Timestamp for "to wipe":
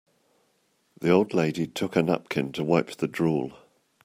2.53-2.89